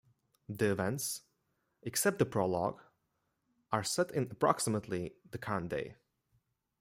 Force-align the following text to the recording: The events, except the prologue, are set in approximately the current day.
The 0.49 0.71
events, 0.71 1.21
except 1.83 2.17
the 2.17 2.25
prologue, 2.25 2.81
are 3.71 3.83
set 3.83 4.09
in 4.09 4.29
approximately 4.31 5.13
the 5.29 5.37
current 5.37 5.69
day. 5.69 5.93